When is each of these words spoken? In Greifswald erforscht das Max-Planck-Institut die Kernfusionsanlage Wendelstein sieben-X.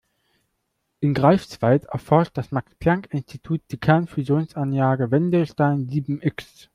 In 0.99 1.13
Greifswald 1.13 1.83
erforscht 1.85 2.31
das 2.35 2.49
Max-Planck-Institut 2.51 3.61
die 3.69 3.77
Kernfusionsanlage 3.77 5.11
Wendelstein 5.11 5.87
sieben-X. 5.89 6.69